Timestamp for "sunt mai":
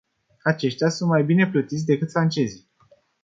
0.89-1.23